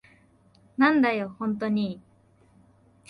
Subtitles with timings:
[0.77, 2.01] なんだよ、ホントに。